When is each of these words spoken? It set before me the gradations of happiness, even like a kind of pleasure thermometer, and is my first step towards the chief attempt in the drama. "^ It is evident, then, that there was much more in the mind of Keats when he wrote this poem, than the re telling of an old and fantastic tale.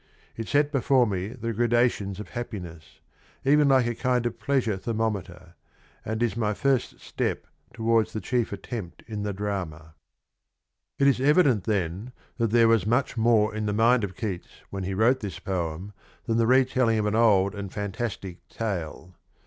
It 0.35 0.47
set 0.47 0.71
before 0.71 1.05
me 1.05 1.27
the 1.27 1.53
gradations 1.53 2.19
of 2.19 2.29
happiness, 2.29 3.01
even 3.45 3.67
like 3.67 3.85
a 3.85 3.93
kind 3.93 4.25
of 4.25 4.39
pleasure 4.39 4.75
thermometer, 4.75 5.53
and 6.03 6.23
is 6.23 6.35
my 6.35 6.55
first 6.55 6.99
step 6.99 7.45
towards 7.71 8.11
the 8.11 8.19
chief 8.19 8.51
attempt 8.51 9.03
in 9.05 9.21
the 9.21 9.31
drama. 9.31 9.93
"^ 9.93 9.93
It 10.97 11.07
is 11.07 11.21
evident, 11.21 11.65
then, 11.65 12.13
that 12.39 12.49
there 12.49 12.67
was 12.67 12.87
much 12.87 13.15
more 13.15 13.53
in 13.53 13.67
the 13.67 13.73
mind 13.73 14.03
of 14.03 14.15
Keats 14.17 14.47
when 14.71 14.85
he 14.85 14.95
wrote 14.95 15.19
this 15.19 15.37
poem, 15.37 15.93
than 16.25 16.37
the 16.39 16.47
re 16.47 16.65
telling 16.65 16.97
of 16.97 17.05
an 17.05 17.13
old 17.13 17.53
and 17.53 17.71
fantastic 17.71 18.39
tale. 18.49 19.13